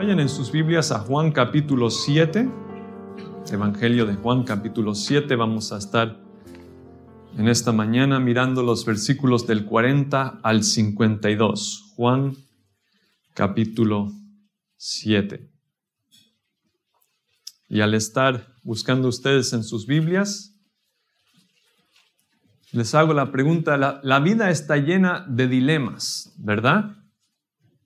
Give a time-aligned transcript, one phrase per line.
[0.00, 2.48] Vayan en sus Biblias a Juan capítulo 7,
[3.52, 5.36] Evangelio de Juan capítulo 7.
[5.36, 6.18] Vamos a estar
[7.36, 11.92] en esta mañana mirando los versículos del 40 al 52.
[11.96, 12.34] Juan
[13.34, 14.10] capítulo
[14.78, 15.50] 7.
[17.68, 20.58] Y al estar buscando ustedes en sus Biblias,
[22.72, 26.96] les hago la pregunta, la, la vida está llena de dilemas, ¿verdad?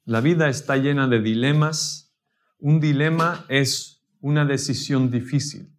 [0.05, 2.04] La vida está llena de dilemas
[2.59, 5.71] un dilema es una decisión difícil,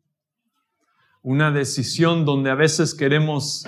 [1.22, 3.66] una decisión donde a veces queremos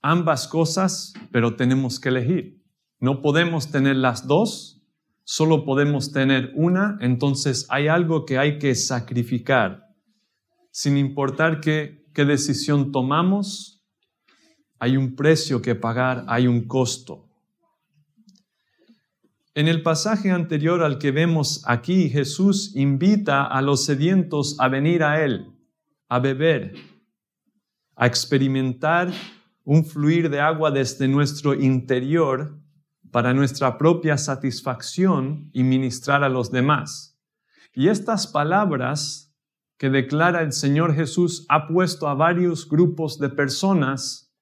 [0.00, 2.62] ambas cosas, pero tenemos que elegir.
[3.00, 4.82] No podemos tener las dos,
[5.24, 9.82] solo podemos tener una, entonces hay algo que hay que sacrificar.
[10.70, 13.82] Sin importar qué, qué decisión tomamos,
[14.78, 17.23] hay un precio que pagar, hay un costo.
[19.56, 25.04] En el pasaje anterior al que vemos aquí, Jesús invita a los sedientos a venir
[25.04, 25.46] a Él,
[26.08, 26.74] a beber,
[27.94, 29.12] a experimentar
[29.62, 32.58] un fluir de agua desde nuestro interior
[33.12, 37.16] para nuestra propia satisfacción y ministrar a los demás.
[37.72, 39.32] Y estas palabras
[39.78, 44.34] que declara el Señor Jesús ha puesto a varios grupos de personas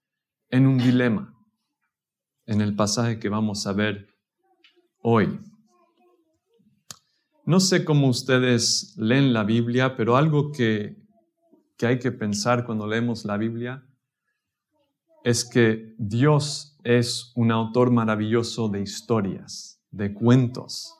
[0.48, 1.34] en un dilema
[2.46, 4.11] en el pasaje que vamos a ver
[5.02, 5.40] hoy.
[7.44, 10.96] No sé cómo ustedes leen la Biblia, pero algo que,
[11.76, 13.84] que hay que pensar cuando leemos la Biblia
[15.24, 20.94] es que Dios es un autor maravilloso de historias, de cuentos.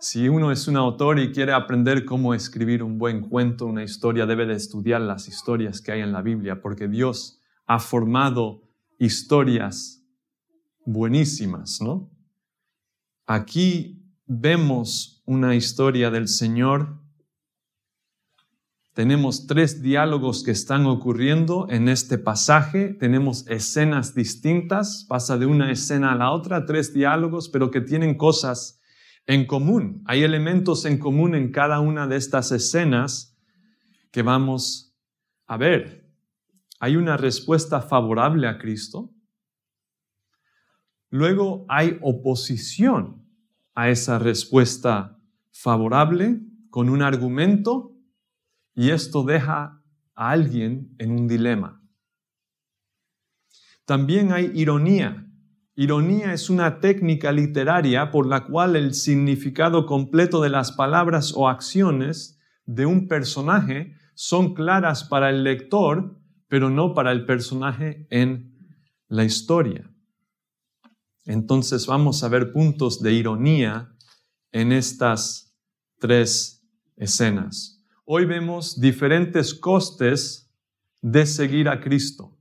[0.00, 4.26] Si uno es un autor y quiere aprender cómo escribir un buen cuento, una historia,
[4.26, 8.62] debe de estudiar las historias que hay en la Biblia, porque Dios ha formado
[8.98, 10.04] historias
[10.84, 12.13] buenísimas, ¿no?
[13.26, 17.00] Aquí vemos una historia del Señor.
[18.92, 22.92] Tenemos tres diálogos que están ocurriendo en este pasaje.
[22.92, 28.14] Tenemos escenas distintas, pasa de una escena a la otra, tres diálogos, pero que tienen
[28.18, 28.82] cosas
[29.26, 30.02] en común.
[30.04, 33.38] Hay elementos en común en cada una de estas escenas
[34.12, 34.94] que vamos
[35.46, 36.12] a ver.
[36.78, 39.14] Hay una respuesta favorable a Cristo,
[41.14, 43.23] Luego hay oposición
[43.74, 45.18] a esa respuesta
[45.52, 46.40] favorable
[46.70, 47.96] con un argumento
[48.74, 49.82] y esto deja
[50.14, 51.80] a alguien en un dilema.
[53.84, 55.26] También hay ironía.
[55.76, 61.48] Ironía es una técnica literaria por la cual el significado completo de las palabras o
[61.48, 66.16] acciones de un personaje son claras para el lector,
[66.48, 68.56] pero no para el personaje en
[69.08, 69.93] la historia.
[71.24, 73.90] Entonces vamos a ver puntos de ironía
[74.52, 75.54] en estas
[75.98, 76.62] tres
[76.96, 77.82] escenas.
[78.04, 80.50] Hoy vemos diferentes costes
[81.00, 82.36] de seguir a Cristo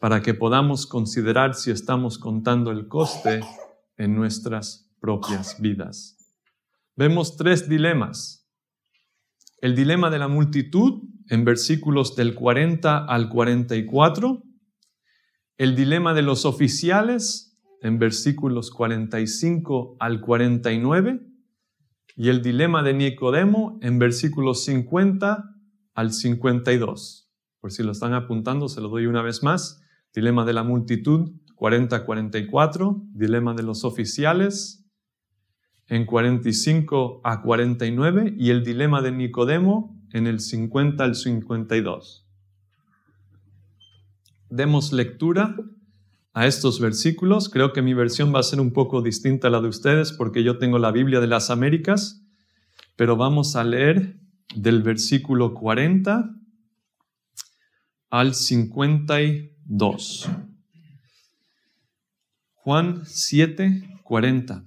[0.00, 3.40] para que podamos considerar si estamos contando el coste
[3.96, 6.16] en nuestras propias vidas.
[6.96, 8.44] Vemos tres dilemas.
[9.58, 14.42] El dilema de la multitud en versículos del 40 al 44
[15.62, 21.24] el dilema de los oficiales en versículos 45 al 49
[22.16, 25.54] y el dilema de Nicodemo en versículos 50
[25.94, 27.30] al 52.
[27.60, 29.80] Por si lo están apuntando, se lo doy una vez más.
[30.12, 34.84] Dilema de la multitud 40-44, dilema de los oficiales
[35.86, 42.21] en 45 a 49 y el dilema de Nicodemo en el 50 al 52
[44.52, 45.56] demos lectura
[46.34, 47.48] a estos versículos.
[47.48, 50.44] Creo que mi versión va a ser un poco distinta a la de ustedes porque
[50.44, 52.22] yo tengo la Biblia de las Américas,
[52.96, 54.20] pero vamos a leer
[54.54, 56.34] del versículo 40
[58.10, 60.28] al 52.
[62.52, 64.66] Juan 7, 40.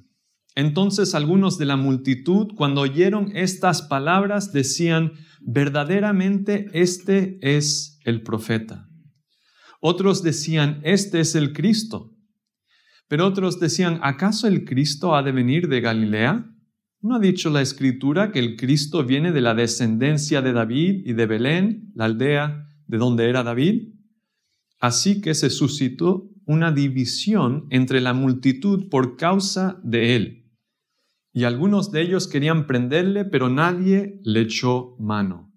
[0.55, 5.11] Entonces algunos de la multitud, cuando oyeron estas palabras, decían,
[5.41, 8.89] verdaderamente este es el profeta.
[9.87, 12.17] Otros decían, este es el Cristo.
[13.07, 16.51] Pero otros decían, ¿acaso el Cristo ha de venir de Galilea?
[17.01, 21.13] ¿No ha dicho la Escritura que el Cristo viene de la descendencia de David y
[21.13, 23.93] de Belén, la aldea de donde era David?
[24.79, 30.51] Así que se suscitó una división entre la multitud por causa de él.
[31.31, 35.54] Y algunos de ellos querían prenderle, pero nadie le echó mano.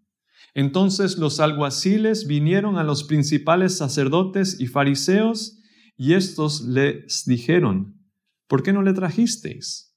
[0.54, 5.58] Entonces los alguaciles vinieron a los principales sacerdotes y fariseos
[5.96, 8.00] y estos les dijeron,
[8.46, 9.96] ¿por qué no le trajisteis?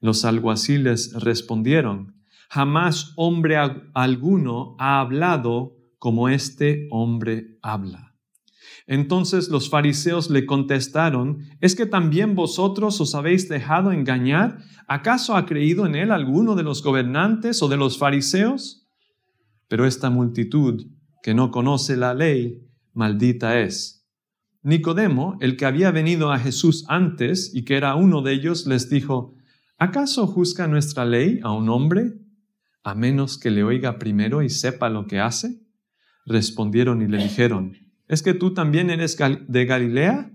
[0.00, 3.56] Los alguaciles respondieron, jamás hombre
[3.94, 8.14] alguno ha hablado como este hombre habla.
[8.86, 14.58] Entonces los fariseos le contestaron, ¿es que también vosotros os habéis dejado engañar?
[14.86, 18.83] ¿Acaso ha creído en él alguno de los gobernantes o de los fariseos?
[19.68, 20.86] Pero esta multitud
[21.22, 24.06] que no conoce la ley, maldita es.
[24.62, 28.88] Nicodemo, el que había venido a Jesús antes y que era uno de ellos, les
[28.88, 29.34] dijo,
[29.78, 32.14] ¿acaso juzga nuestra ley a un hombre
[32.82, 35.60] a menos que le oiga primero y sepa lo que hace?
[36.26, 37.76] Respondieron y le dijeron,
[38.08, 39.18] ¿es que tú también eres
[39.48, 40.30] de Galilea?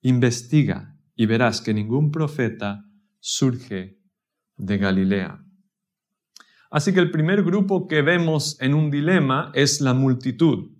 [0.00, 2.84] Investiga y verás que ningún profeta
[3.20, 4.00] surge
[4.56, 5.41] de Galilea.
[6.72, 10.70] Así que el primer grupo que vemos en un dilema es la multitud.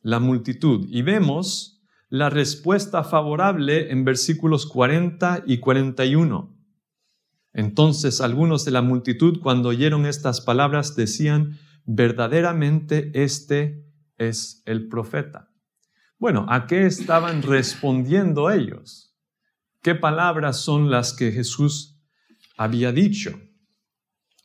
[0.00, 0.86] La multitud.
[0.88, 6.56] Y vemos la respuesta favorable en versículos 40 y 41.
[7.52, 13.84] Entonces algunos de la multitud cuando oyeron estas palabras decían, verdaderamente este
[14.16, 15.50] es el profeta.
[16.18, 19.14] Bueno, ¿a qué estaban respondiendo ellos?
[19.82, 22.00] ¿Qué palabras son las que Jesús
[22.56, 23.38] había dicho?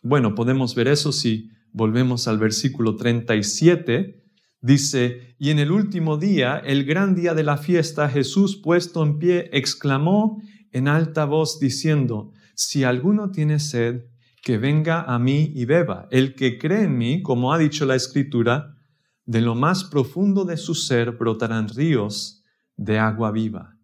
[0.06, 4.22] Bueno, podemos ver eso si volvemos al versículo 37.
[4.60, 9.18] Dice, y en el último día, el gran día de la fiesta, Jesús puesto en
[9.18, 10.42] pie, exclamó
[10.72, 14.04] en alta voz diciendo, si alguno tiene sed,
[14.42, 16.10] que venga a mí y beba.
[16.12, 18.76] El que cree en mí, como ha dicho la Escritura,
[19.26, 22.44] de lo más profundo de su ser brotarán ríos
[22.76, 23.78] de agua viva.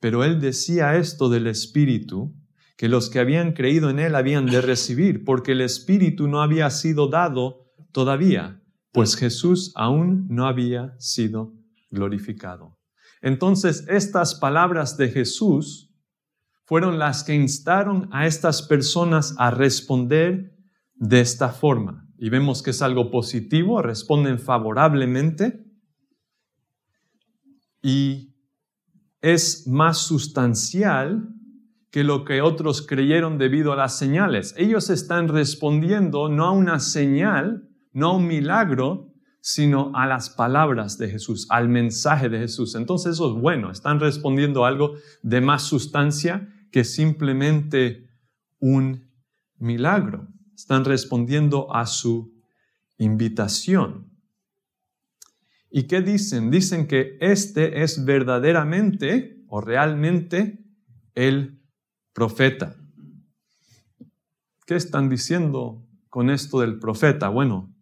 [0.00, 2.34] Pero él decía esto del Espíritu,
[2.76, 6.70] que los que habían creído en él habían de recibir, porque el Espíritu no había
[6.70, 8.62] sido dado todavía,
[8.92, 11.54] pues Jesús aún no había sido
[11.90, 12.78] glorificado.
[13.22, 15.90] Entonces, estas palabras de Jesús
[16.64, 20.54] fueron las que instaron a estas personas a responder
[20.94, 22.06] de esta forma.
[22.18, 25.64] Y vemos que es algo positivo, responden favorablemente
[27.82, 28.34] y
[29.20, 31.35] es más sustancial
[31.96, 34.54] que lo que otros creyeron debido a las señales.
[34.58, 40.98] Ellos están respondiendo no a una señal, no a un milagro, sino a las palabras
[40.98, 42.74] de Jesús, al mensaje de Jesús.
[42.74, 48.10] Entonces eso es bueno, están respondiendo a algo de más sustancia que simplemente
[48.58, 49.10] un
[49.56, 50.28] milagro.
[50.54, 52.30] Están respondiendo a su
[52.98, 54.10] invitación.
[55.70, 56.50] ¿Y qué dicen?
[56.50, 60.62] Dicen que este es verdaderamente o realmente
[61.14, 61.62] el
[62.16, 62.74] profeta.
[64.66, 67.28] ¿Qué están diciendo con esto del profeta?
[67.28, 67.76] Bueno,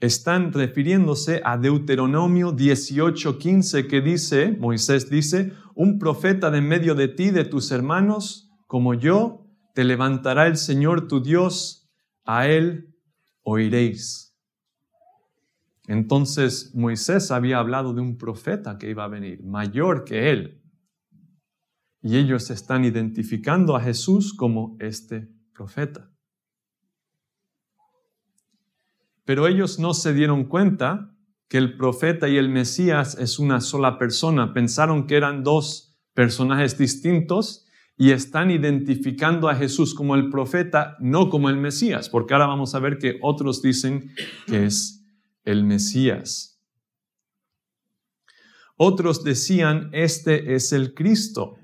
[0.00, 7.30] están refiriéndose a Deuteronomio 18:15 que dice, Moisés dice, un profeta de medio de ti,
[7.30, 11.90] de tus hermanos, como yo, te levantará el Señor tu Dios,
[12.24, 12.94] a él
[13.42, 14.34] oiréis.
[15.88, 20.65] Entonces Moisés había hablado de un profeta que iba a venir, mayor que él.
[22.06, 26.08] Y ellos están identificando a Jesús como este profeta.
[29.24, 31.12] Pero ellos no se dieron cuenta
[31.48, 34.52] que el profeta y el Mesías es una sola persona.
[34.54, 41.28] Pensaron que eran dos personajes distintos y están identificando a Jesús como el profeta, no
[41.28, 44.12] como el Mesías, porque ahora vamos a ver que otros dicen
[44.46, 45.04] que es
[45.42, 46.62] el Mesías.
[48.76, 51.56] Otros decían, este es el Cristo,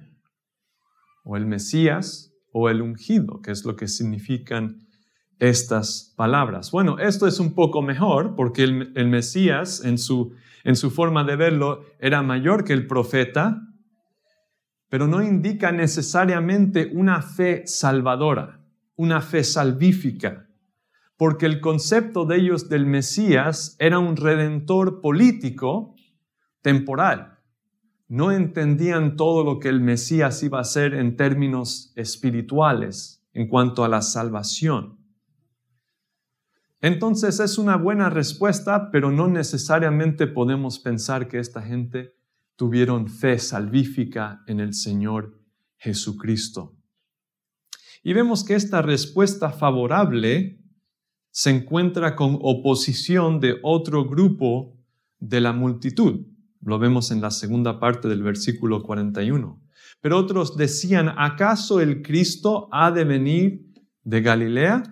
[1.23, 4.87] o el Mesías, o el ungido, que es lo que significan
[5.39, 6.71] estas palabras.
[6.71, 11.37] Bueno, esto es un poco mejor porque el, Mesías en su, en su forma de
[11.37, 13.61] verlo era mayor que el profeta,
[14.89, 18.61] pero no indica necesariamente una fe salvadora,
[18.95, 20.47] una fe salvífica,
[21.17, 25.97] porque el concepto de ellos del Mesías era un redentor político
[26.61, 27.32] temporal.
[28.13, 33.85] No entendían todo lo que el Mesías iba a hacer en términos espirituales en cuanto
[33.85, 34.99] a la salvación.
[36.83, 42.15] Entonces es una buena respuesta, pero no necesariamente podemos pensar que esta gente
[42.57, 45.41] tuvieron fe salvífica en el Señor
[45.79, 46.77] Jesucristo.
[48.03, 50.61] Y vemos que esta respuesta favorable
[51.31, 54.77] se encuentra con oposición de otro grupo
[55.19, 56.27] de la multitud.
[56.63, 59.61] Lo vemos en la segunda parte del versículo 41.
[60.01, 63.67] Pero otros decían, ¿acaso el Cristo ha de venir
[64.03, 64.83] de Galilea?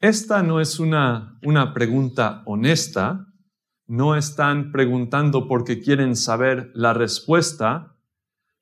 [0.00, 3.26] Esta no es una, una pregunta honesta,
[3.86, 7.96] no están preguntando porque quieren saber la respuesta,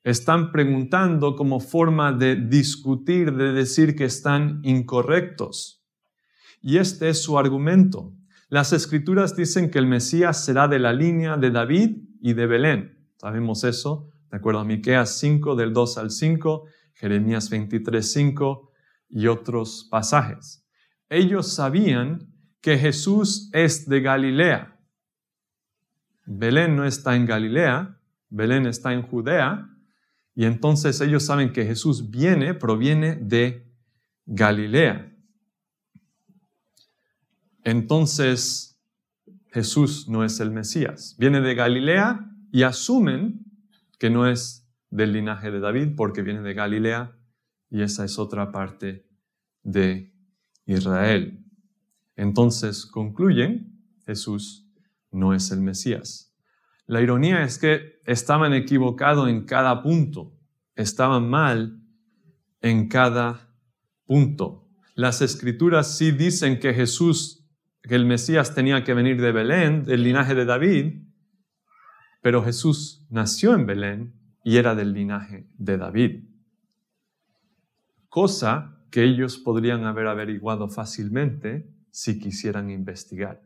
[0.05, 5.85] están preguntando como forma de discutir, de decir que están incorrectos.
[6.63, 8.18] Y este es su argumento.
[8.51, 12.99] Las escrituras dicen que el Mesías será de la línea de David y de Belén.
[13.19, 16.65] Sabemos eso, de acuerdo a Miqueas 5 del 2 al 5,
[16.95, 18.73] Jeremías 23, 5
[19.11, 20.67] y otros pasajes.
[21.11, 24.81] Ellos sabían que Jesús es de Galilea.
[26.25, 28.01] Belén no está en Galilea,
[28.31, 29.69] Belén está en Judea,
[30.35, 33.71] y entonces ellos saben que Jesús viene, proviene de
[34.25, 35.15] Galilea.
[37.65, 38.81] Entonces
[39.51, 41.17] Jesús no es el Mesías.
[41.19, 43.45] Viene de Galilea y asumen
[43.99, 47.17] que no es del linaje de David porque viene de Galilea
[47.71, 49.07] y esa es otra parte
[49.63, 50.13] de
[50.67, 51.45] Israel.
[52.17, 54.67] Entonces concluyen, Jesús
[55.11, 56.35] no es el Mesías.
[56.87, 60.35] La ironía es que estaban equivocados en cada punto,
[60.75, 61.83] estaban mal
[62.63, 63.55] en cada
[64.07, 64.67] punto.
[64.95, 67.38] Las escrituras sí dicen que Jesús,
[67.89, 71.03] que el Mesías tenía que venir de Belén, del linaje de David,
[72.21, 74.15] pero Jesús nació en Belén
[74.45, 76.25] y era del linaje de David.
[78.09, 83.43] Cosa que ellos podrían haber averiguado fácilmente si quisieran investigar.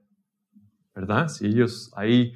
[0.95, 1.29] ¿Verdad?
[1.29, 2.35] Si ellos ahí,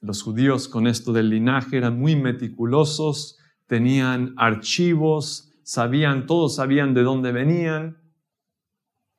[0.00, 7.02] los judíos con esto del linaje eran muy meticulosos, tenían archivos, sabían, todos sabían de
[7.02, 7.98] dónde venían,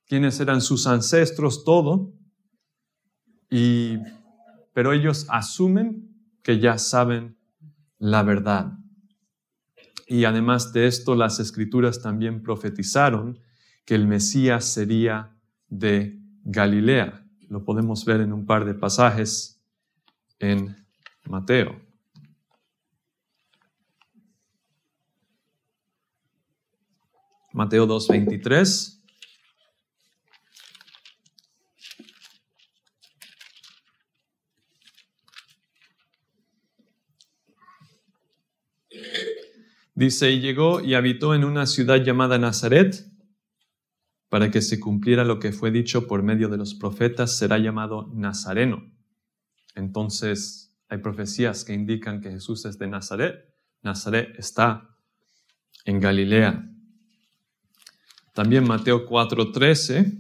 [0.08, 2.14] quiénes eran sus ancestros, todo.
[3.50, 3.98] Y,
[4.74, 7.38] pero ellos asumen que ya saben
[8.00, 8.74] la verdad.
[10.08, 13.40] Y además de esto, las escrituras también profetizaron
[13.86, 15.36] que el Mesías sería
[15.68, 17.26] de Galilea.
[17.50, 19.62] Lo podemos ver en un par de pasajes
[20.40, 20.76] en
[21.26, 21.82] Mateo.
[27.52, 28.97] Mateo 2.23.
[39.98, 43.12] Dice, y llegó y habitó en una ciudad llamada Nazaret,
[44.30, 48.12] para que se cumpliera lo que fue dicho por medio de los profetas, será llamado
[48.14, 48.94] Nazareno.
[49.74, 53.44] Entonces, hay profecías que indican que Jesús es de Nazaret.
[53.82, 54.96] Nazaret está
[55.84, 56.70] en Galilea.
[58.36, 60.16] También Mateo 4:13.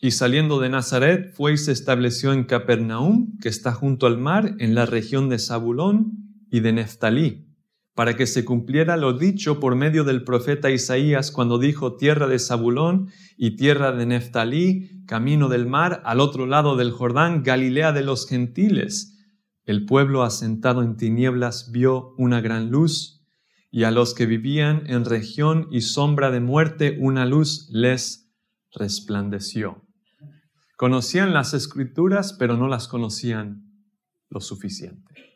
[0.00, 4.56] Y saliendo de Nazaret, fue y se estableció en Capernaum, que está junto al mar,
[4.58, 7.46] en la región de Zabulón y de Neftalí,
[7.94, 12.38] para que se cumpliera lo dicho por medio del profeta Isaías cuando dijo tierra de
[12.38, 18.02] Zabulón y tierra de Neftalí, camino del mar, al otro lado del Jordán, Galilea de
[18.02, 19.18] los gentiles.
[19.64, 23.24] El pueblo asentado en tinieblas vio una gran luz,
[23.70, 28.30] y a los que vivían en región y sombra de muerte una luz les
[28.72, 29.82] resplandeció.
[30.76, 33.64] Conocían las escrituras, pero no las conocían
[34.28, 35.35] lo suficiente.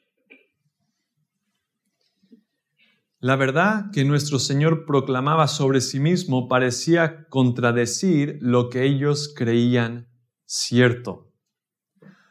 [3.23, 10.09] La verdad que nuestro Señor proclamaba sobre sí mismo parecía contradecir lo que ellos creían
[10.47, 11.31] cierto.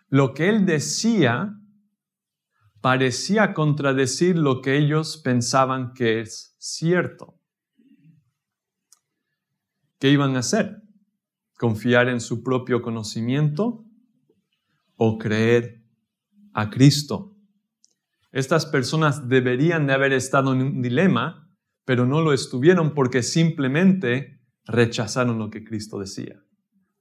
[0.08, 1.56] Lo que Él decía
[2.82, 7.40] parecía contradecir lo que ellos pensaban que es cierto.
[10.00, 10.82] ¿Qué iban a hacer?
[11.60, 13.86] ¿Confiar en su propio conocimiento
[14.96, 15.84] o creer
[16.54, 17.39] a Cristo?
[18.32, 21.50] Estas personas deberían de haber estado en un dilema,
[21.86, 26.44] pero no lo estuvieron porque simplemente rechazaron lo que Cristo decía.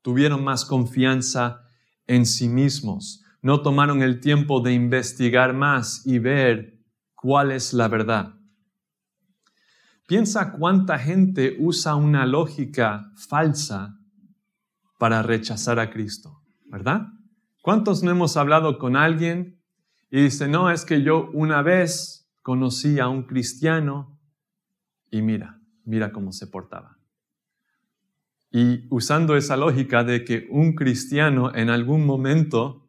[0.00, 1.62] Tuvieron más confianza
[2.06, 3.22] en sí mismos.
[3.42, 6.78] No tomaron el tiempo de investigar más y ver
[7.14, 8.34] cuál es la verdad.
[10.06, 13.98] Piensa cuánta gente usa una lógica falsa
[14.98, 17.08] para rechazar a Cristo, ¿verdad?
[17.60, 19.57] ¿Cuántos no hemos hablado con alguien
[20.10, 24.18] y dice, no, es que yo una vez conocí a un cristiano
[25.10, 26.98] y mira, mira cómo se portaba.
[28.50, 32.88] Y usando esa lógica de que un cristiano en algún momento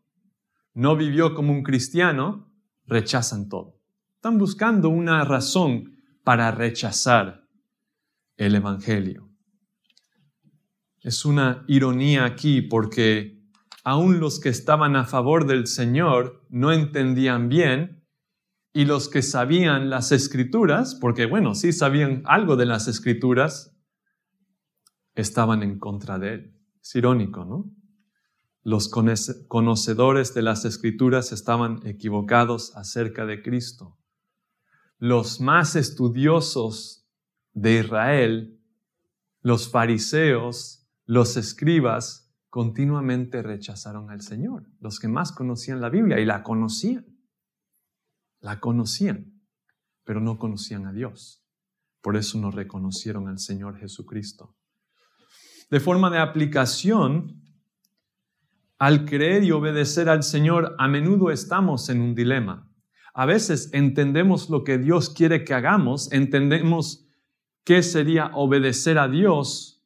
[0.73, 2.53] no vivió como un cristiano,
[2.85, 3.81] rechazan todo.
[4.15, 7.45] Están buscando una razón para rechazar
[8.37, 9.29] el Evangelio.
[11.01, 13.38] Es una ironía aquí porque
[13.83, 18.05] aún los que estaban a favor del Señor no entendían bien
[18.73, 23.75] y los que sabían las escrituras, porque bueno, sí sabían algo de las escrituras,
[25.15, 26.55] estaban en contra de él.
[26.81, 27.71] Es irónico, ¿no?
[28.63, 28.89] los
[29.47, 33.97] conocedores de las escrituras estaban equivocados acerca de Cristo.
[34.97, 37.07] Los más estudiosos
[37.53, 38.61] de Israel,
[39.41, 46.25] los fariseos, los escribas, continuamente rechazaron al Señor, los que más conocían la Biblia y
[46.25, 47.05] la conocían.
[48.39, 49.41] La conocían,
[50.03, 51.45] pero no conocían a Dios.
[52.01, 54.55] Por eso no reconocieron al Señor Jesucristo.
[55.69, 57.43] De forma de aplicación,
[58.79, 62.71] al creer y obedecer al Señor, a menudo estamos en un dilema.
[63.13, 67.05] A veces entendemos lo que Dios quiere que hagamos, entendemos
[67.65, 69.78] qué sería obedecer a Dios,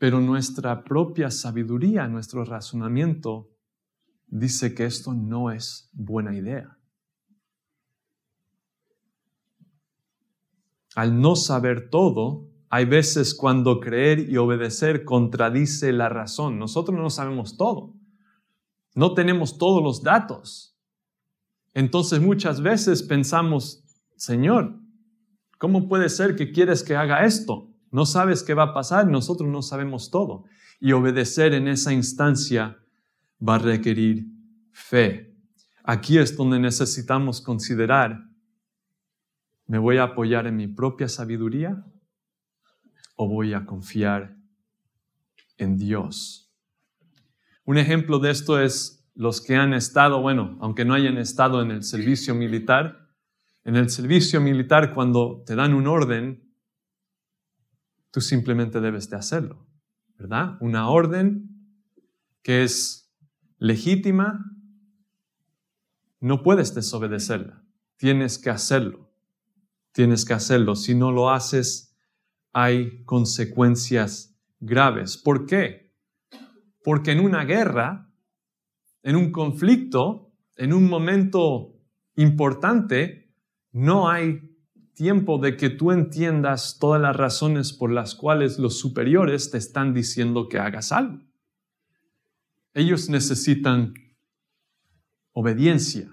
[0.00, 3.50] pero nuestra propia sabiduría, nuestro razonamiento,
[4.28, 6.78] dice que esto no es buena idea.
[10.94, 16.58] Al no saber todo, hay veces cuando creer y obedecer contradice la razón.
[16.58, 17.92] Nosotros no sabemos todo.
[18.94, 20.78] No tenemos todos los datos.
[21.74, 23.84] Entonces muchas veces pensamos,
[24.16, 24.80] Señor,
[25.58, 27.69] ¿cómo puede ser que quieres que haga esto?
[27.90, 30.44] No sabes qué va a pasar, nosotros no sabemos todo.
[30.78, 32.78] Y obedecer en esa instancia
[33.46, 34.26] va a requerir
[34.72, 35.34] fe.
[35.82, 38.24] Aquí es donde necesitamos considerar,
[39.66, 41.84] ¿me voy a apoyar en mi propia sabiduría
[43.16, 44.36] o voy a confiar
[45.58, 46.52] en Dios?
[47.64, 51.70] Un ejemplo de esto es los que han estado, bueno, aunque no hayan estado en
[51.70, 53.08] el servicio militar,
[53.64, 56.49] en el servicio militar cuando te dan un orden,
[58.10, 59.66] tú simplemente debes de hacerlo,
[60.16, 60.56] ¿verdad?
[60.60, 61.48] Una orden
[62.42, 63.12] que es
[63.58, 64.44] legítima,
[66.20, 67.64] no puedes desobedecerla,
[67.96, 69.10] tienes que hacerlo,
[69.92, 70.74] tienes que hacerlo.
[70.74, 71.96] Si no lo haces,
[72.52, 75.16] hay consecuencias graves.
[75.16, 75.94] ¿Por qué?
[76.82, 78.12] Porque en una guerra,
[79.02, 81.76] en un conflicto, en un momento
[82.16, 83.34] importante,
[83.72, 84.49] no hay
[85.00, 89.94] tiempo de que tú entiendas todas las razones por las cuales los superiores te están
[89.94, 91.24] diciendo que hagas algo.
[92.74, 93.94] Ellos necesitan
[95.32, 96.10] obediencia.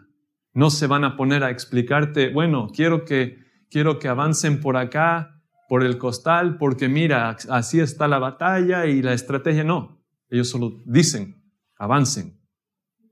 [0.53, 5.43] No se van a poner a explicarte, bueno, quiero que, quiero que avancen por acá,
[5.67, 9.65] por el costal porque mira, así está la batalla y la estrategia.
[9.65, 11.43] No, ellos solo dicen,
[11.77, 12.39] avancen.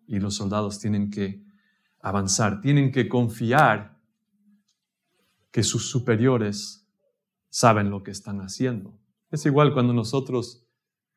[0.08, 1.44] Y los soldados tienen que
[2.02, 3.95] avanzar, tienen que confiar
[5.56, 6.86] que sus superiores
[7.50, 9.00] saben lo que están haciendo.
[9.32, 10.68] Es igual cuando nosotros,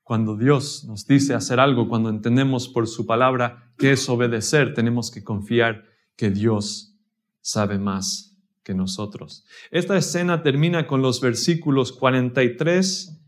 [0.05, 5.11] cuando Dios nos dice hacer algo, cuando entendemos por su palabra que es obedecer, tenemos
[5.11, 5.85] que confiar
[6.17, 6.95] que Dios
[7.43, 8.29] sabe más
[8.75, 9.45] nosotros.
[9.71, 13.21] Esta escena termina con los versículos 43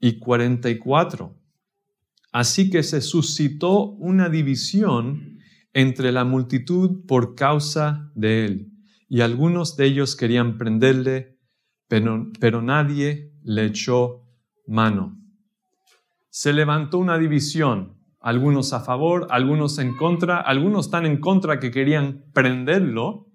[0.00, 1.38] y 44.
[2.32, 5.38] Así que se suscitó una división
[5.72, 8.71] entre la multitud por causa de él,
[9.12, 11.38] y algunos de ellos querían prenderle,
[11.86, 14.22] pero, pero nadie le echó
[14.66, 15.18] mano.
[16.30, 21.70] Se levantó una división, algunos a favor, algunos en contra, algunos tan en contra que
[21.70, 23.30] querían prenderlo,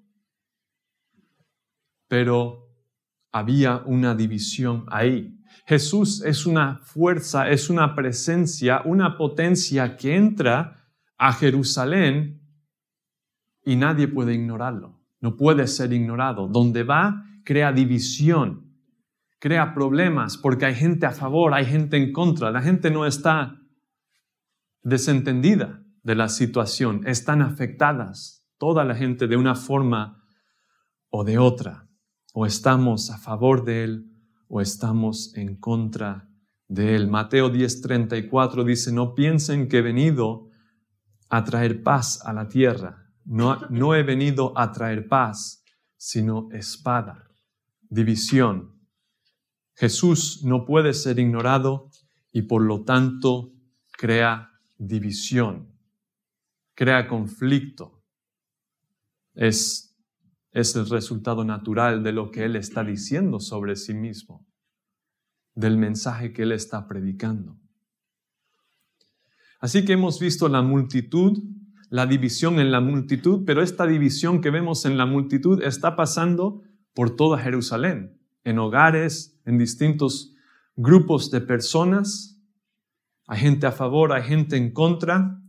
[2.08, 2.72] pero
[3.32, 5.40] había una división ahí.
[5.68, 12.42] Jesús es una fuerza, es una presencia, una potencia que entra a Jerusalén
[13.64, 14.97] y nadie puede ignorarlo.
[15.20, 16.48] No puede ser ignorado.
[16.48, 18.74] Donde va, crea división,
[19.40, 22.52] crea problemas, porque hay gente a favor, hay gente en contra.
[22.52, 23.60] La gente no está
[24.84, 30.24] desentendida de la situación, están afectadas toda la gente de una forma
[31.10, 31.88] o de otra
[32.34, 34.06] o estamos a favor de Él
[34.48, 36.30] o estamos en contra
[36.68, 37.08] de Él.
[37.08, 40.50] Mateo 10:34 dice, no piensen que he venido
[41.30, 43.07] a traer paz a la tierra.
[43.28, 45.64] No, no he venido a traer paz,
[45.96, 47.30] sino espada,
[47.90, 48.74] división.
[49.76, 51.92] Jesús no puede ser ignorado
[52.32, 53.54] y por lo tanto
[53.92, 55.72] crea división,
[56.74, 58.04] crea conflicto.
[59.34, 59.88] Es
[60.60, 64.48] es el resultado natural de lo que Él está diciendo sobre sí mismo,
[65.54, 67.60] del mensaje que Él está predicando.
[69.60, 71.38] Así que hemos visto la multitud,
[71.90, 76.62] la división en la multitud, pero esta división que vemos en la multitud está pasando
[76.94, 80.34] por toda Jerusalén, en hogares, en distintos
[80.76, 82.42] grupos de personas.
[83.28, 85.42] Hay gente a favor, hay gente en contra.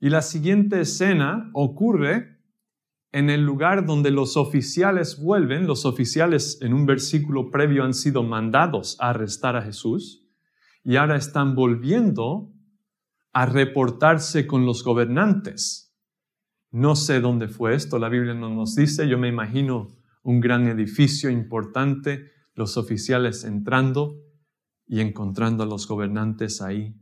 [0.00, 2.40] Y la siguiente escena ocurre
[3.12, 8.22] en el lugar donde los oficiales vuelven, los oficiales en un versículo previo han sido
[8.22, 10.26] mandados a arrestar a Jesús
[10.84, 12.52] y ahora están volviendo
[13.32, 15.94] a reportarse con los gobernantes.
[16.70, 19.88] No sé dónde fue esto, la Biblia no nos dice, yo me imagino
[20.22, 24.16] un gran edificio importante, los oficiales entrando
[24.86, 26.94] y encontrando a los gobernantes ahí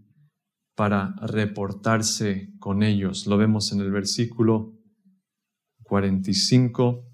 [0.75, 3.27] para reportarse con ellos.
[3.27, 4.79] Lo vemos en el versículo
[5.83, 7.05] 45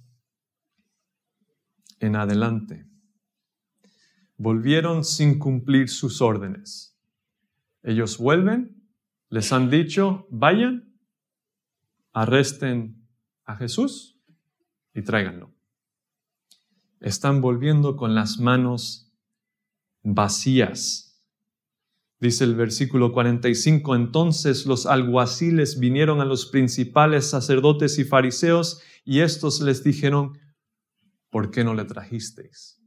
[2.01, 2.87] en adelante.
[4.37, 6.99] Volvieron sin cumplir sus órdenes.
[7.83, 8.74] Ellos vuelven,
[9.35, 10.97] les han dicho, vayan,
[12.13, 13.05] arresten
[13.45, 14.17] a Jesús
[14.95, 15.53] y tráiganlo.
[17.01, 19.13] Están volviendo con las manos
[20.05, 21.21] vacías.
[22.21, 29.19] Dice el versículo 45, entonces los alguaciles vinieron a los principales sacerdotes y fariseos y
[29.19, 30.39] estos les dijeron,
[31.31, 32.81] ¿por qué no le trajisteis?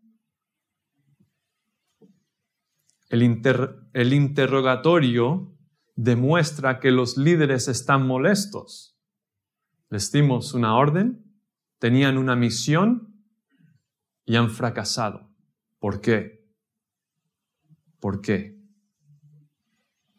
[3.10, 3.42] El,
[3.92, 5.57] el interrogatorio
[5.98, 8.98] demuestra que los líderes están molestos.
[9.90, 11.26] Les dimos una orden,
[11.80, 13.14] tenían una misión
[14.24, 15.30] y han fracasado.
[15.80, 16.48] ¿Por qué?
[18.00, 18.58] ¿Por qué?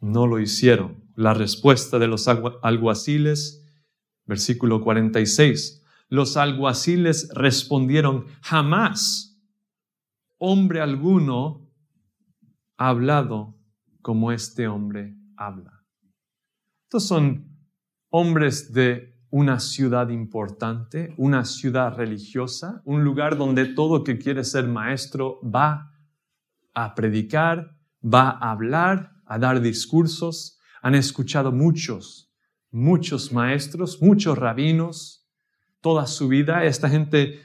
[0.01, 1.05] no lo hicieron.
[1.15, 3.65] La respuesta de los alguaciles,
[4.25, 9.37] versículo 46, los alguaciles respondieron, jamás
[10.39, 11.69] hombre alguno
[12.77, 13.59] ha hablado
[14.01, 15.85] como este hombre habla.
[16.85, 17.57] Estos son
[18.11, 24.67] hombres de una ciudad importante, una ciudad religiosa, un lugar donde todo que quiere ser
[24.67, 25.93] maestro va
[26.75, 32.33] a predicar, va a hablar, a dar discursos, han escuchado muchos,
[32.71, 35.29] muchos maestros, muchos rabinos,
[35.81, 36.65] toda su vida.
[36.65, 37.41] Esta gente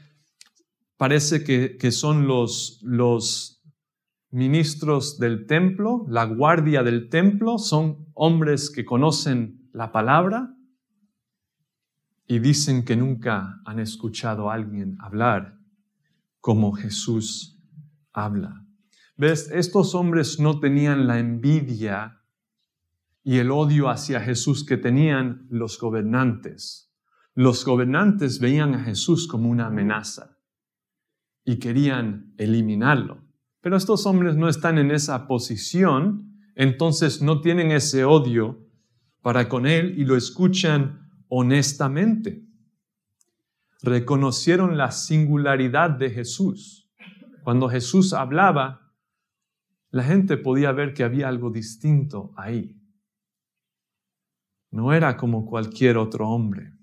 [0.97, 3.61] parece que, que son los, los
[4.33, 10.55] ministros del templo, la guardia del templo, son hombres que conocen la palabra
[12.27, 15.59] y dicen que nunca han escuchado a alguien hablar
[16.39, 17.61] como Jesús
[18.11, 18.65] habla.
[19.15, 19.51] ¿Ves?
[19.53, 22.23] Estos hombres no tenían la envidia
[23.23, 26.91] y el odio hacia Jesús que tenían los gobernantes.
[27.35, 30.39] Los gobernantes veían a Jesús como una amenaza
[31.45, 33.22] y querían eliminarlo.
[33.63, 38.67] Pero estos hombres no están en esa posición, entonces no tienen ese odio
[39.21, 42.43] para con Él y lo escuchan honestamente.
[43.81, 46.91] Reconocieron la singularidad de Jesús.
[47.45, 48.93] Cuando Jesús hablaba,
[49.91, 52.75] la gente podía ver que había algo distinto ahí.
[54.71, 56.73] No era como cualquier otro hombre.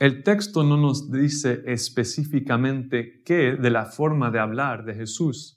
[0.00, 5.55] El texto no nos dice específicamente qué de la forma de hablar de Jesús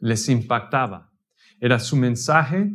[0.00, 1.12] les impactaba.
[1.60, 2.72] Era su mensaje,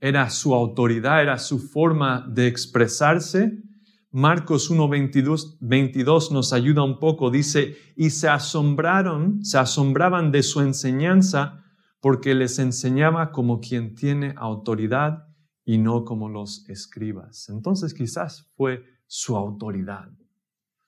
[0.00, 3.62] era su autoridad, era su forma de expresarse.
[4.10, 7.30] Marcos 1, 22 nos ayuda un poco.
[7.30, 11.64] Dice, y se asombraron, se asombraban de su enseñanza
[12.00, 15.26] porque les enseñaba como quien tiene autoridad
[15.64, 17.48] y no como los escribas.
[17.48, 20.10] Entonces quizás fue su autoridad,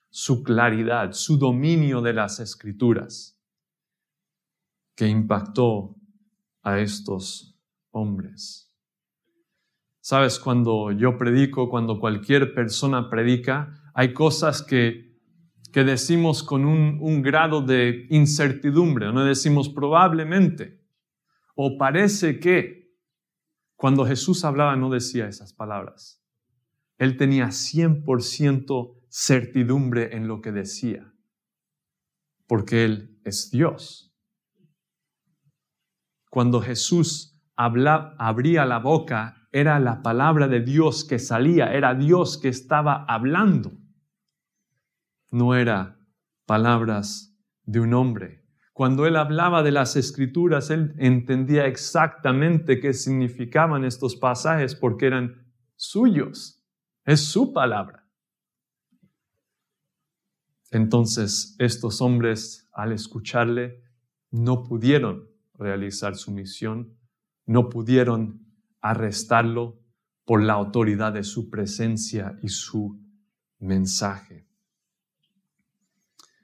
[0.09, 3.38] su claridad, su dominio de las escrituras
[4.99, 5.95] que impactó
[6.61, 7.57] a estos
[7.91, 8.69] hombres.
[10.01, 15.17] Sabes, cuando yo predico, cuando cualquier persona predica, hay cosas que,
[15.71, 20.81] que decimos con un, un grado de incertidumbre, no decimos probablemente
[21.55, 22.93] o parece que
[23.77, 26.21] cuando Jesús hablaba no decía esas palabras.
[26.97, 31.13] Él tenía 100% certidumbre en lo que decía,
[32.47, 34.08] porque Él es Dios.
[36.29, 42.49] Cuando Jesús abría la boca, era la palabra de Dios que salía, era Dios que
[42.49, 43.71] estaba hablando.
[45.31, 45.99] No era
[46.45, 48.45] palabras de un hombre.
[48.73, 55.53] Cuando él hablaba de las escrituras, él entendía exactamente qué significaban estos pasajes porque eran
[55.75, 56.63] suyos.
[57.05, 58.07] Es su palabra.
[60.71, 63.83] Entonces estos hombres, al escucharle,
[64.31, 65.28] no pudieron
[65.59, 66.97] realizar su misión,
[67.45, 68.45] no pudieron
[68.81, 69.79] arrestarlo
[70.25, 72.99] por la autoridad de su presencia y su
[73.59, 74.47] mensaje.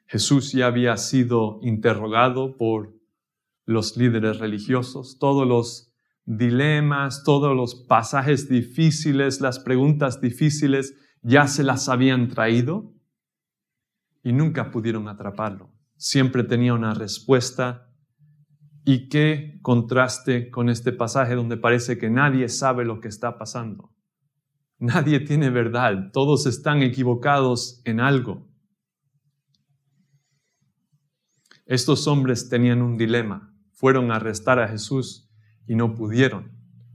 [0.07, 2.95] Jesús ya había sido interrogado por
[3.65, 5.91] los líderes religiosos, todos los
[6.25, 12.93] dilemas, todos los pasajes difíciles, las preguntas difíciles, ya se las habían traído
[14.23, 15.71] y nunca pudieron atraparlo.
[15.97, 17.91] Siempre tenía una respuesta.
[18.85, 23.91] Y qué contraste con este pasaje donde parece que nadie sabe lo que está pasando.
[24.77, 28.47] Nadie tiene verdad, todos están equivocados en algo.
[31.65, 33.51] Estos hombres tenían un dilema.
[33.71, 35.31] Fueron a arrestar a Jesús
[35.65, 36.51] y no pudieron,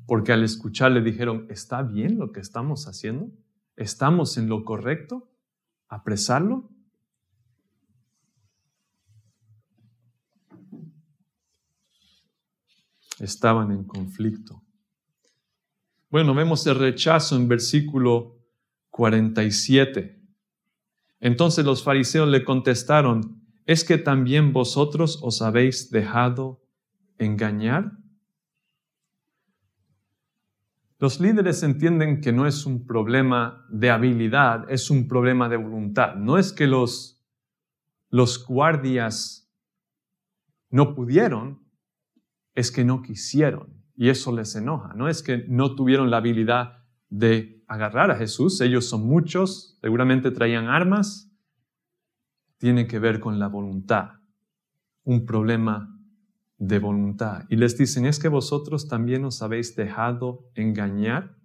[0.07, 3.33] porque al escuchar le dijeron, ¿está bien lo que estamos haciendo?
[3.75, 5.29] ¿Estamos en lo correcto?
[5.89, 6.71] ¿Apresarlo?
[13.21, 14.63] Estaban en conflicto.
[16.11, 18.39] Bueno, vemos el rechazo en versículo
[18.91, 20.21] 47.
[21.21, 26.67] Entonces los fariseos le contestaron, ¿es que también vosotros os habéis dejado
[27.19, 27.93] engañar?
[30.99, 36.15] Los líderes entienden que no es un problema de habilidad, es un problema de voluntad.
[36.15, 37.23] No es que los,
[38.11, 39.51] los guardias
[40.71, 41.70] no pudieron,
[42.55, 44.95] es que no quisieron y eso les enoja.
[44.95, 50.31] No es que no tuvieron la habilidad de agarrar a Jesús, ellos son muchos, seguramente
[50.31, 51.31] traían armas,
[52.59, 54.21] tiene que ver con la voluntad,
[55.05, 55.97] un problema
[56.59, 57.45] de voluntad.
[57.49, 61.37] Y les dicen, ¿es que vosotros también os habéis dejado engañar?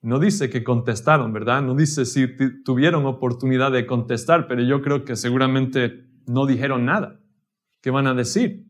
[0.00, 1.62] No dice que contestaron, ¿verdad?
[1.62, 2.26] No dice si
[2.64, 7.20] tuvieron oportunidad de contestar, pero yo creo que seguramente no dijeron nada.
[7.80, 8.66] ¿Qué van a decir?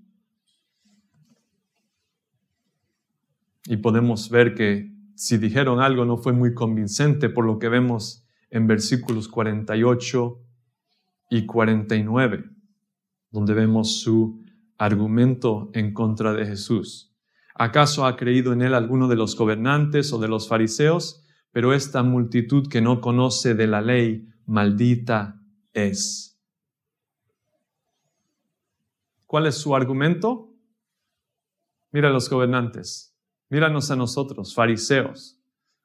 [3.67, 8.27] Y podemos ver que si dijeron algo no fue muy convincente por lo que vemos
[8.51, 10.41] en versículos 48
[11.31, 12.45] y 49,
[13.31, 14.43] donde vemos su
[14.79, 17.15] argumento en contra de Jesús.
[17.55, 21.25] ¿Acaso ha creído en él alguno de los gobernantes o de los fariseos?
[21.53, 25.41] Pero esta multitud que no conoce de la ley, maldita
[25.73, 26.41] es.
[29.27, 30.53] ¿Cuál es su argumento?
[31.91, 33.12] Mira los gobernantes.
[33.53, 35.39] Míranos a nosotros, fariseos.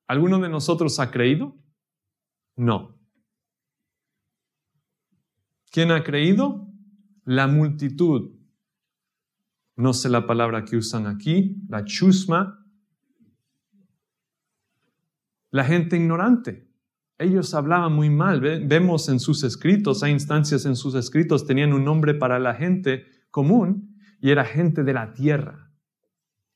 [0.07, 1.53] ¿Alguno de nosotros ha creído?
[2.55, 2.97] No.
[5.69, 6.65] ¿Quién ha creído?
[7.25, 8.31] La multitud.
[9.75, 12.65] No sé la palabra que usan aquí, la chusma.
[15.51, 16.71] La gente ignorante.
[17.17, 18.39] Ellos hablaban muy mal.
[18.39, 23.05] Vemos en sus escritos, hay instancias en sus escritos, tenían un nombre para la gente
[23.29, 25.66] común y era gente de la tierra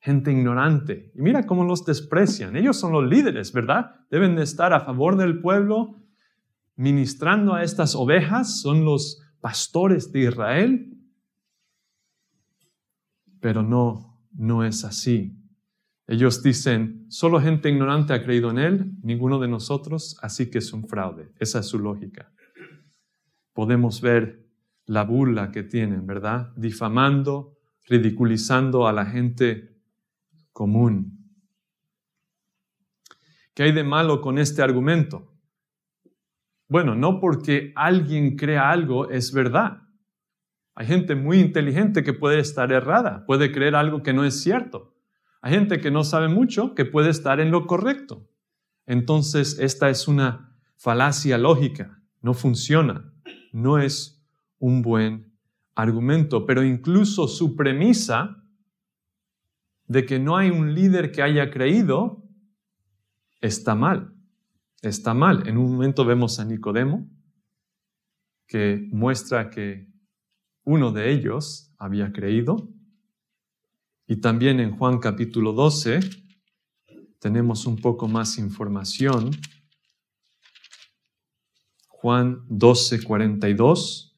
[0.02, 1.12] gente ignorante.
[1.16, 2.56] Y mira cómo los desprecian.
[2.56, 3.96] Ellos son los líderes, ¿verdad?
[4.10, 5.96] Deben de estar a favor del pueblo,
[6.76, 10.98] ministrando a estas ovejas, son los pastores de Israel.
[13.40, 15.38] Pero no, no es así.
[16.08, 20.74] Ellos dicen, solo gente ignorante ha creído en Él, ninguno de nosotros, así que es
[20.74, 21.32] un fraude.
[21.40, 22.34] Esa es su lógica.
[23.54, 24.48] Podemos ver
[24.88, 26.52] la burla que tienen, ¿verdad?
[26.58, 27.56] Difamando,
[27.88, 29.71] ridiculizando a la gente
[30.52, 31.22] común.
[33.54, 35.32] ¿Qué hay de malo con este argumento?
[36.68, 39.82] Bueno, no porque alguien crea algo es verdad.
[40.74, 44.96] Hay gente muy inteligente que puede estar errada, puede creer algo que no es cierto.
[45.42, 48.30] Hay gente que no sabe mucho que puede estar en lo correcto.
[48.86, 53.14] Entonces, esta es una falacia lógica, no funciona,
[53.52, 54.24] no es
[54.60, 55.34] un buen
[55.76, 58.40] argumento, pero incluso su premisa
[59.91, 62.23] de que no hay un líder que haya creído,
[63.41, 64.15] está mal.
[64.82, 65.45] Está mal.
[65.49, 67.10] En un momento vemos a Nicodemo,
[68.47, 69.89] que muestra que
[70.63, 72.69] uno de ellos había creído.
[74.08, 75.99] Y también en Juan capítulo 12
[77.19, 79.32] tenemos un poco más información.
[81.89, 84.17] Juan 12, 42.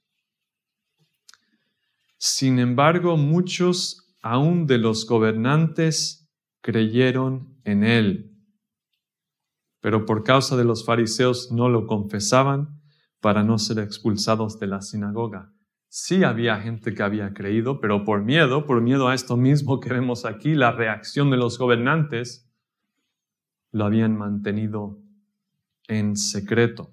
[2.20, 8.32] Sin embargo, muchos aún de los gobernantes creyeron en él.
[9.82, 12.82] Pero por causa de los fariseos no lo confesaban
[13.20, 15.54] para no ser expulsados de la sinagoga.
[15.90, 19.90] Sí había gente que había creído, pero por miedo, por miedo a esto mismo que
[19.90, 22.50] vemos aquí, la reacción de los gobernantes,
[23.72, 25.00] lo habían mantenido
[25.88, 26.92] en secreto.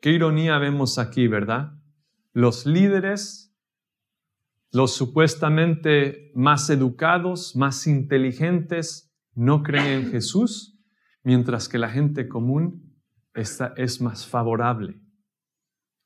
[0.00, 1.72] Qué ironía vemos aquí, ¿verdad?
[2.32, 3.45] Los líderes
[4.72, 10.80] los supuestamente más educados, más inteligentes, no creen en Jesús,
[11.22, 12.96] mientras que la gente común
[13.34, 15.00] es más favorable.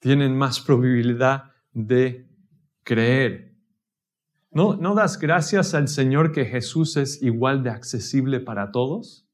[0.00, 2.28] Tienen más probabilidad de
[2.82, 3.56] creer.
[4.50, 9.28] ¿No, ¿No das gracias al Señor que Jesús es igual de accesible para todos?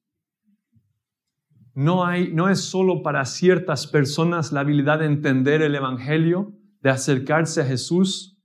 [1.73, 6.91] No, hay, no es solo para ciertas personas la habilidad de entender el Evangelio, de
[6.91, 8.36] acercarse a Jesús,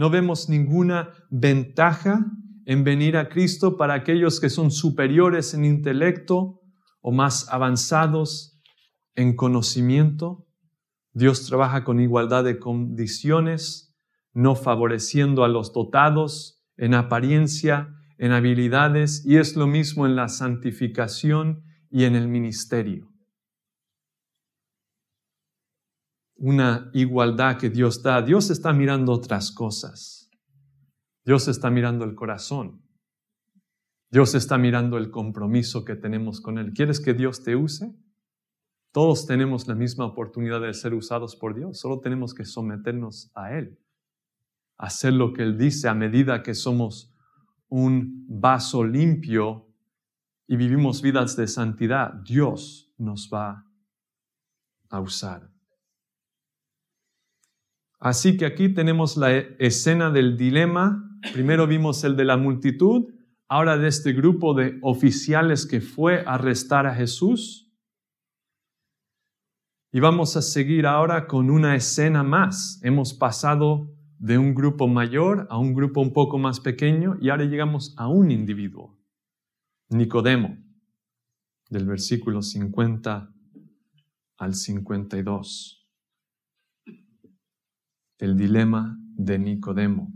[0.00, 2.24] no vemos ninguna ventaja
[2.64, 6.62] en venir a Cristo para aquellos que son superiores en intelecto
[7.02, 8.58] o más avanzados
[9.14, 10.46] en conocimiento.
[11.12, 13.94] Dios trabaja con igualdad de condiciones,
[14.32, 20.28] no favoreciendo a los dotados en apariencia, en habilidades, y es lo mismo en la
[20.28, 23.09] santificación y en el ministerio.
[26.40, 28.20] Una igualdad que Dios da.
[28.20, 30.28] Dios está mirando otras cosas.
[31.24, 32.82] Dios está mirando el corazón.
[34.10, 36.72] Dios está mirando el compromiso que tenemos con Él.
[36.72, 37.94] ¿Quieres que Dios te use?
[38.92, 43.56] Todos tenemos la misma oportunidad de ser usados por Dios, solo tenemos que someternos a
[43.56, 43.78] Él,
[44.76, 47.14] hacer lo que Él dice a medida que somos
[47.68, 49.68] un vaso limpio
[50.48, 53.64] y vivimos vidas de santidad, Dios nos va
[54.88, 55.49] a usar.
[58.00, 61.06] Así que aquí tenemos la escena del dilema.
[61.34, 63.12] Primero vimos el de la multitud,
[63.46, 67.70] ahora de este grupo de oficiales que fue a arrestar a Jesús.
[69.92, 72.80] Y vamos a seguir ahora con una escena más.
[72.82, 77.44] Hemos pasado de un grupo mayor a un grupo un poco más pequeño y ahora
[77.44, 78.98] llegamos a un individuo,
[79.90, 80.56] Nicodemo,
[81.68, 83.34] del versículo 50
[84.38, 85.79] al 52.
[88.20, 90.12] El dilema de Nicodemo.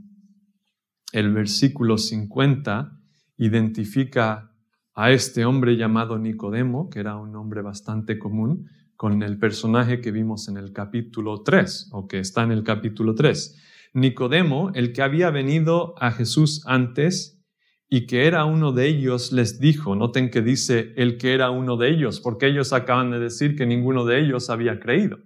[1.10, 3.00] El versículo 50
[3.38, 4.52] identifica
[4.92, 10.10] a este hombre llamado Nicodemo, que era un hombre bastante común, con el personaje que
[10.10, 13.58] vimos en el capítulo 3, o que está en el capítulo 3.
[13.94, 17.42] Nicodemo, el que había venido a Jesús antes
[17.88, 21.78] y que era uno de ellos, les dijo, noten que dice el que era uno
[21.78, 25.20] de ellos, porque ellos acaban de decir que ninguno de ellos había creído.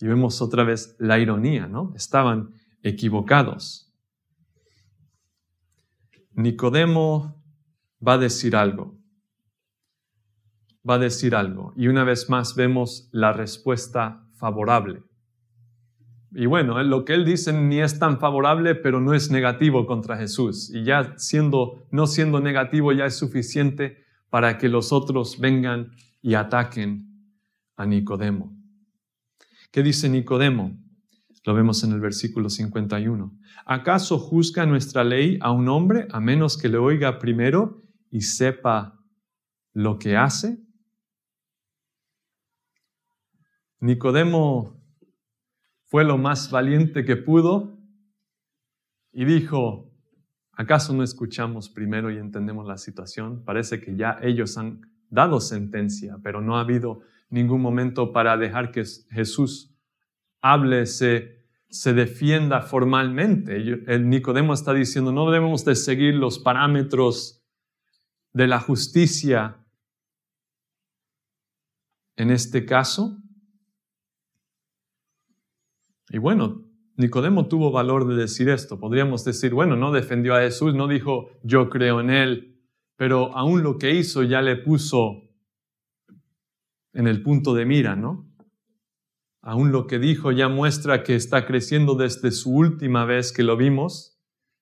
[0.00, 1.92] Y vemos otra vez la ironía, ¿no?
[1.94, 3.92] Estaban equivocados.
[6.32, 7.42] Nicodemo
[8.06, 9.00] va a decir algo
[10.88, 11.72] va a decir algo.
[11.76, 15.02] Y una vez más vemos la respuesta favorable.
[16.32, 20.16] Y bueno, lo que él dice ni es tan favorable, pero no es negativo contra
[20.16, 20.70] Jesús.
[20.72, 25.90] Y ya siendo, no siendo negativo ya es suficiente para que los otros vengan
[26.22, 27.34] y ataquen
[27.76, 28.59] a Nicodemo.
[29.72, 30.76] ¿Qué dice Nicodemo?
[31.44, 33.38] Lo vemos en el versículo 51.
[33.64, 37.80] ¿Acaso juzga nuestra ley a un hombre a menos que le oiga primero
[38.10, 39.00] y sepa
[39.72, 40.58] lo que hace?
[43.78, 44.82] Nicodemo
[45.84, 47.78] fue lo más valiente que pudo
[49.12, 49.88] y dijo,
[50.52, 53.44] ¿acaso no escuchamos primero y entendemos la situación?
[53.44, 58.70] Parece que ya ellos han dado sentencia, pero no ha habido ningún momento para dejar
[58.70, 59.74] que Jesús
[60.42, 63.56] hable, se, se defienda formalmente.
[63.86, 67.42] El Nicodemo está diciendo, no debemos de seguir los parámetros
[68.32, 69.56] de la justicia
[72.16, 73.16] en este caso,
[76.10, 76.66] y bueno,
[76.96, 78.78] Nicodemo tuvo valor de decir esto.
[78.78, 82.60] Podríamos decir, bueno, no defendió a Jesús, no dijo yo creo en él,
[82.96, 85.29] pero aún lo que hizo ya le puso
[86.92, 88.30] en el punto de mira, ¿no?
[89.42, 93.56] Aún lo que dijo ya muestra que está creciendo desde su última vez que lo
[93.56, 94.18] vimos,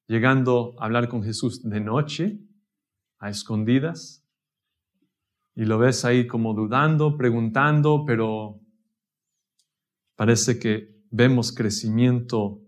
[0.07, 2.41] llegando a hablar con Jesús de noche,
[3.19, 4.25] a escondidas.
[5.55, 8.61] Y lo ves ahí como dudando, preguntando, pero
[10.15, 12.63] parece que vemos crecimiento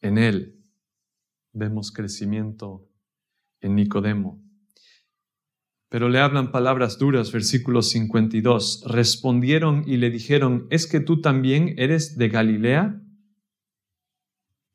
[0.00, 0.60] en él,
[1.52, 2.88] vemos crecimiento
[3.60, 4.49] en Nicodemo.
[5.90, 8.84] Pero le hablan palabras duras, versículo 52.
[8.86, 13.02] Respondieron y le dijeron, ¿es que tú también eres de Galilea?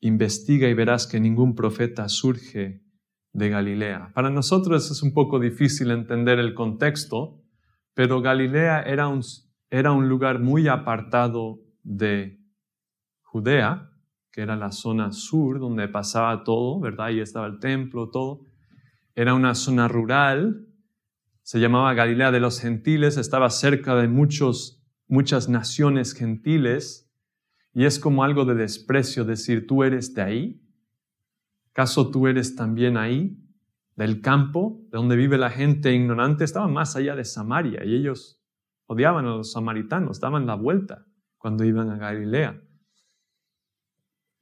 [0.01, 2.83] Investiga y verás que ningún profeta surge
[3.31, 4.11] de Galilea.
[4.13, 7.41] Para nosotros es un poco difícil entender el contexto,
[7.93, 9.21] pero Galilea era un,
[9.69, 12.41] era un lugar muy apartado de
[13.21, 13.89] Judea,
[14.33, 17.05] que era la zona sur donde pasaba todo, ¿verdad?
[17.05, 18.41] Ahí estaba el templo, todo.
[19.15, 20.65] Era una zona rural,
[21.45, 27.07] se llamaba Galilea de los Gentiles, estaba cerca de muchos, muchas naciones gentiles,
[27.71, 30.61] y es como algo de desprecio decir, tú eres de ahí.
[31.71, 33.37] ¿Caso tú eres también ahí?
[33.95, 38.41] Del campo, de donde vive la gente ignorante, estaba más allá de Samaria, y ellos
[38.87, 41.05] odiaban a los samaritanos, daban la vuelta
[41.37, 42.65] cuando iban a Galilea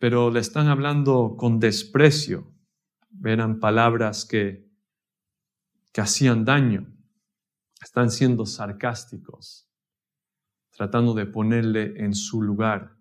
[0.04, 2.52] pero le están hablando con desprecio.
[3.24, 4.70] Eran palabras que,
[5.94, 6.93] que hacían daño.
[7.84, 9.70] Están siendo sarcásticos,
[10.72, 12.96] tratando de ponerle en su lugar.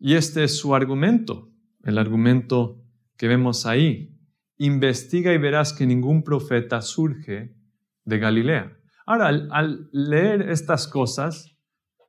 [0.00, 1.52] Y este es su argumento,
[1.84, 2.82] el argumento
[3.16, 4.10] que vemos ahí.
[4.56, 7.56] investiga y verás que ningún profeta surge
[8.04, 8.76] de Galilea.
[9.04, 11.56] Ahora, al, leer estas cosas,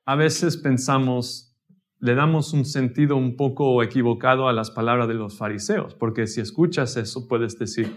[0.05, 1.55] a veces pensamos,
[1.99, 6.39] le damos un sentido un poco equivocado a las palabras de los fariseos, porque si
[6.39, 7.95] escuchas eso puedes decir,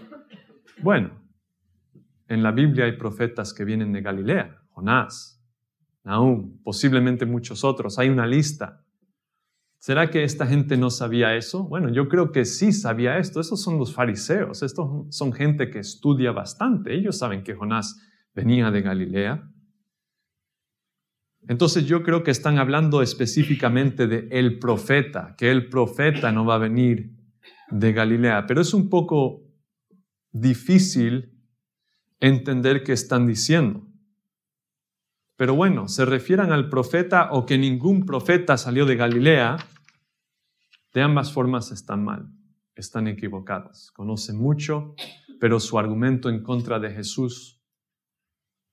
[0.81, 1.28] bueno,
[2.29, 5.43] en la Biblia hay profetas que vienen de Galilea, Jonás,
[6.03, 8.85] Nahum, posiblemente muchos otros, hay una lista.
[9.79, 11.63] ¿Será que esta gente no sabía eso?
[11.63, 13.39] Bueno, yo creo que sí sabía esto.
[13.39, 14.61] Esos son los fariseos.
[14.61, 16.93] Estos son gente que estudia bastante.
[16.93, 17.97] Ellos saben que Jonás
[18.35, 19.49] venía de Galilea.
[21.47, 26.55] Entonces yo creo que están hablando específicamente de el profeta, que el profeta no va
[26.55, 27.15] a venir
[27.71, 28.47] de Galilea.
[28.47, 29.45] Pero es un poco
[30.31, 31.38] difícil
[32.19, 33.85] entender qué están diciendo.
[35.35, 39.57] Pero bueno, se refieran al profeta o que ningún profeta salió de Galilea,
[40.93, 42.29] de ambas formas están mal,
[42.75, 43.91] están equivocados.
[43.91, 44.95] Conocen mucho,
[45.39, 47.61] pero su argumento en contra de Jesús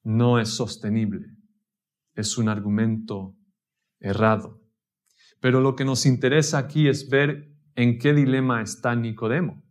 [0.02, 1.36] no es sostenible.
[2.14, 3.36] Es un argumento
[4.00, 4.60] errado.
[5.40, 9.62] Pero lo que nos interesa aquí es ver en qué dilema está Nicodemo.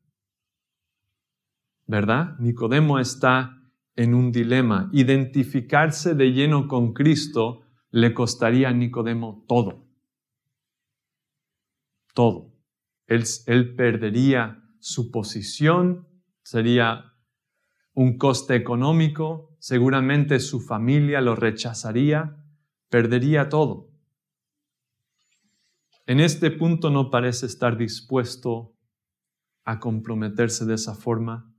[1.87, 2.37] ¿Verdad?
[2.39, 3.64] Nicodemo está
[3.95, 4.89] en un dilema.
[4.93, 9.87] Identificarse de lleno con Cristo le costaría a Nicodemo todo.
[12.13, 12.53] Todo.
[13.07, 16.07] Él, él perdería su posición,
[16.43, 17.13] sería
[17.93, 22.37] un coste económico, seguramente su familia lo rechazaría,
[22.89, 23.89] perdería todo.
[26.05, 28.75] En este punto no parece estar dispuesto
[29.63, 31.54] a comprometerse de esa forma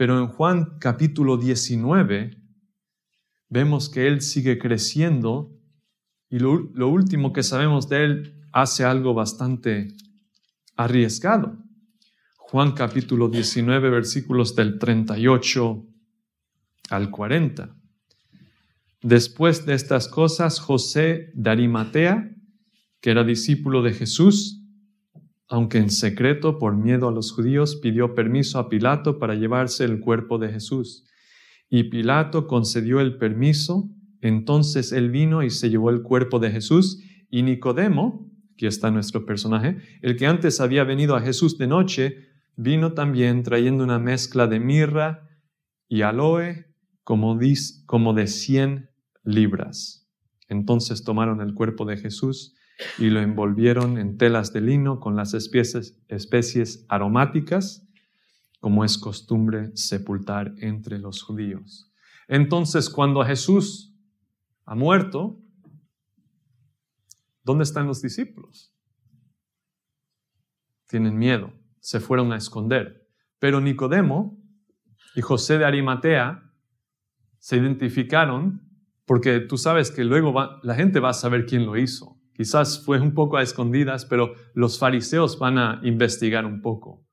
[0.00, 2.30] pero en Juan capítulo 19
[3.50, 5.54] vemos que Él sigue creciendo
[6.30, 9.88] y lo, último que sabemos de Él hace algo bastante
[10.74, 11.58] arriesgado.
[12.38, 15.86] Juan capítulo 19 versículos del 38
[16.88, 17.76] al 40.
[19.02, 22.34] Después de estas cosas, José de Arimatea,
[23.02, 24.59] que era discípulo de Jesús,
[25.50, 30.00] aunque en secreto por miedo a los judíos, pidió permiso a Pilato para llevarse el
[30.00, 31.04] cuerpo de Jesús.
[31.68, 33.90] Y Pilato concedió el permiso,
[34.20, 39.26] entonces él vino y se llevó el cuerpo de Jesús, y Nicodemo, aquí está nuestro
[39.26, 44.46] personaje, el que antes había venido a Jesús de noche, vino también trayendo una mezcla
[44.46, 45.28] de mirra
[45.88, 46.66] y aloe
[47.02, 47.34] como,
[48.14, 48.90] de cien
[49.24, 50.08] libras.
[50.48, 52.54] Entonces tomaron el cuerpo de Jesús,
[52.98, 57.86] y lo envolvieron en telas de lino con las especies, especies aromáticas,
[58.60, 61.90] como es costumbre sepultar entre los judíos.
[62.28, 63.96] Entonces, cuando Jesús
[64.64, 65.40] ha muerto,
[67.42, 68.72] ¿dónde están los discípulos?
[70.86, 73.08] Tienen miedo, se fueron a esconder.
[73.38, 74.38] Pero Nicodemo
[75.14, 76.52] y José de Arimatea
[77.38, 78.62] se identificaron
[79.06, 82.19] porque tú sabes que luego la gente va a saber quién lo hizo.
[82.40, 87.06] Quizás fue un poco a escondidas, pero los fariseos van a investigar un poco.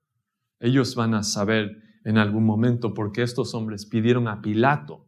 [0.58, 5.06] Ellos van a saber en algún momento por qué estos hombres pidieron a Pilato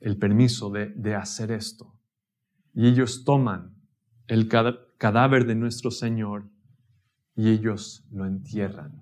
[0.00, 1.98] el permiso de, de hacer esto.
[2.74, 3.74] Y ellos toman
[4.26, 6.50] el cadáver de nuestro Señor
[7.34, 8.92] y ellos lo entierran.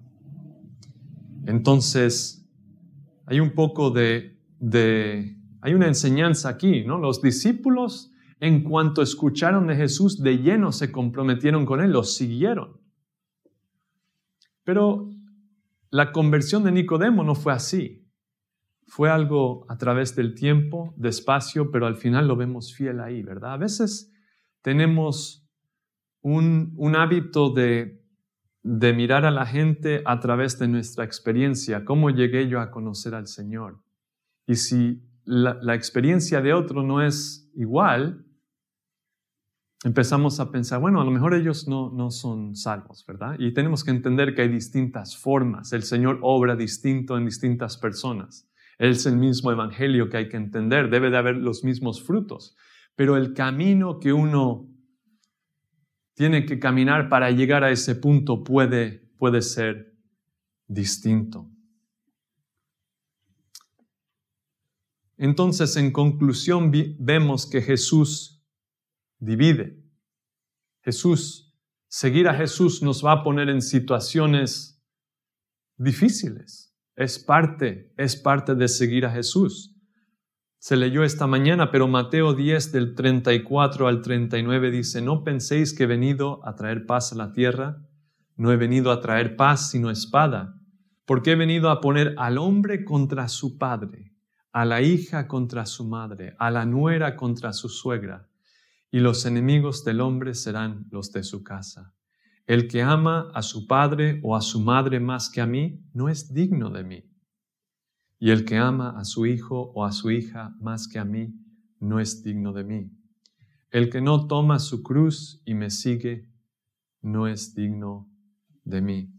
[1.47, 2.49] Entonces,
[3.27, 6.99] hay un poco de, de, hay una enseñanza aquí, ¿no?
[6.99, 12.80] Los discípulos en cuanto escucharon de Jesús, de lleno se comprometieron con Él, lo siguieron.
[14.64, 15.09] Pero
[15.91, 18.05] la conversión de Nicodemo no fue así.
[18.87, 23.55] Fue algo a través del tiempo, despacio, pero al final lo vemos fiel ahí, ¿verdad?
[23.55, 24.12] A veces
[24.62, 25.49] tenemos
[26.20, 28.03] un, hábito de,
[28.62, 31.84] mirar a la gente a través de nuestra experiencia.
[31.84, 33.82] ¿Cómo llegué yo a conocer al Señor?
[34.47, 38.26] Y si la experiencia de otro no es igual,
[39.87, 43.37] empezamos a pensar, bueno, a lo mejor ellos no, no son salvos, ¿verdad?
[43.39, 45.72] Y tenemos que entender que hay distintas formas.
[45.72, 48.51] El Señor obra distinto en distintas personas.
[48.78, 52.57] Es el mismo evangelio que hay que entender, debe de haber los mismos frutos.
[52.97, 54.68] Pero el camino que uno
[56.14, 59.95] tiene que caminar para llegar a ese punto puede, puede ser
[60.66, 61.49] distinto.
[65.16, 68.36] Entonces, en conclusión, vemos que Jesús
[69.19, 69.83] divide.
[70.83, 71.55] Jesús,
[71.89, 74.83] seguir a Jesús nos va a poner en situaciones
[75.77, 76.75] difíciles.
[76.95, 79.77] Es parte, es parte de seguir a Jesús.
[80.59, 85.85] Se leyó esta mañana, pero Mateo 10 del 34 al 39 dice, no penséis que
[85.85, 87.83] he venido a traer paz a la tierra,
[88.39, 90.61] No he venido a traer paz sino espada,
[91.07, 94.12] porque he venido a poner al hombre contra su padre,
[94.53, 98.29] a la hija contra su madre, a la nuera contra su suegra,
[98.97, 101.94] y los enemigos del hombre serán los de su casa.
[102.47, 106.09] El que ama a su padre o a su madre más que a mí, no
[106.09, 107.05] es digno de mí.
[108.18, 111.34] Y el que ama a su hijo o a su hija más que a mí,
[111.78, 112.90] no es digno de mí.
[113.70, 116.30] El que no toma su cruz y me sigue,
[117.03, 118.11] no es digno
[118.64, 119.12] de mí.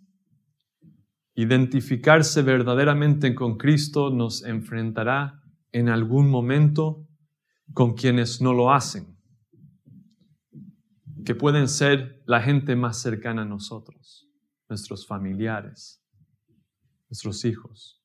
[1.35, 5.39] Identificarse verdaderamente con Cristo nos enfrentará
[5.71, 7.07] en algún momento
[7.75, 9.16] con quienes no lo hacen
[11.27, 14.29] que pueden ser la gente más cercana a nosotros,
[14.69, 16.01] nuestros familiares,
[17.09, 18.01] nuestros hijos.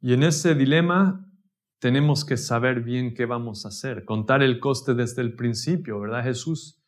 [0.00, 1.30] Y en ese dilema
[1.78, 6.24] tenemos que saber bien qué vamos a hacer, contar el coste desde el principio, ¿verdad?
[6.24, 6.82] Jesús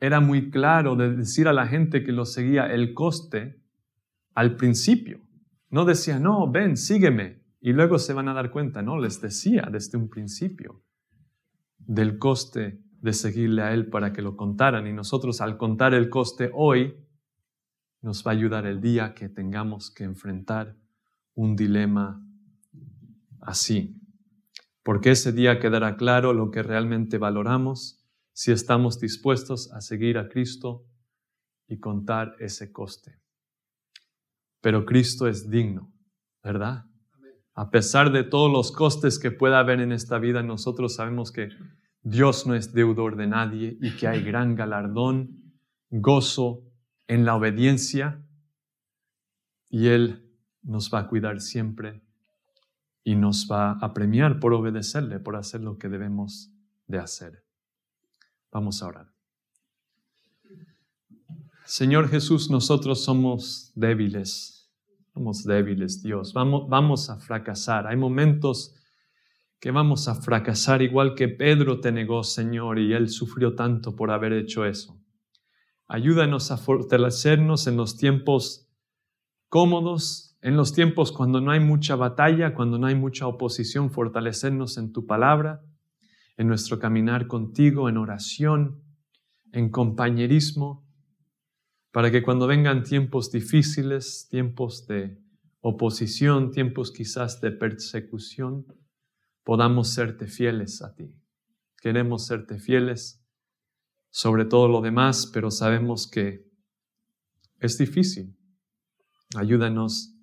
[0.00, 3.62] era muy claro de decir a la gente que lo seguía el coste
[4.34, 5.20] al principio.
[5.70, 9.68] No decía, no, ven, sígueme, y luego se van a dar cuenta, no, les decía
[9.70, 10.82] desde un principio
[11.78, 14.86] del coste de seguirle a Él para que lo contaran.
[14.86, 16.96] Y nosotros al contar el coste hoy,
[18.00, 20.74] nos va a ayudar el día que tengamos que enfrentar
[21.34, 22.26] un dilema
[23.42, 24.00] así.
[24.82, 28.02] Porque ese día quedará claro lo que realmente valoramos
[28.32, 30.86] si estamos dispuestos a seguir a Cristo
[31.68, 33.20] y contar ese coste.
[34.62, 35.92] Pero Cristo es digno,
[36.42, 36.86] ¿verdad?
[37.52, 41.50] A pesar de todos los costes que pueda haber en esta vida, nosotros sabemos que
[42.04, 45.54] Dios no es deudor de nadie y que hay gran galardón,
[45.88, 46.62] gozo
[47.08, 48.22] en la obediencia
[49.70, 50.30] y Él
[50.62, 52.02] nos va a cuidar siempre
[53.04, 56.50] y nos va a premiar por obedecerle, por hacer lo que debemos
[56.86, 57.42] de hacer.
[58.52, 59.14] Vamos a orar.
[61.64, 64.70] Señor Jesús, nosotros somos débiles,
[65.14, 67.86] somos débiles, Dios, vamos, vamos a fracasar.
[67.86, 68.74] Hay momentos
[69.64, 74.10] que vamos a fracasar igual que Pedro te negó, Señor, y él sufrió tanto por
[74.10, 75.00] haber hecho eso.
[75.88, 78.70] Ayúdanos a fortalecernos en los tiempos
[79.48, 84.76] cómodos, en los tiempos cuando no hay mucha batalla, cuando no hay mucha oposición, fortalecernos
[84.76, 85.62] en tu palabra,
[86.36, 88.82] en nuestro caminar contigo, en oración,
[89.50, 90.86] en compañerismo,
[91.90, 95.16] para que cuando vengan tiempos difíciles, tiempos de
[95.60, 98.66] oposición, tiempos quizás de persecución,
[99.44, 101.14] podamos serte fieles a ti.
[101.76, 103.20] Queremos serte fieles
[104.10, 106.48] sobre todo lo demás, pero sabemos que
[107.60, 108.36] es difícil.
[109.36, 110.14] Ayúdanos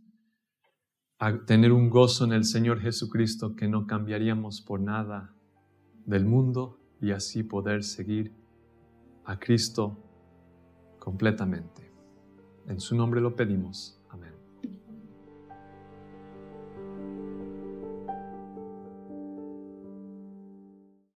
[1.19, 5.35] a tener un gozo en el Señor Jesucristo que no cambiaríamos por nada
[6.05, 8.33] del mundo y así poder seguir
[9.25, 9.97] a Cristo
[10.97, 11.91] completamente.
[12.67, 14.00] En su nombre lo pedimos.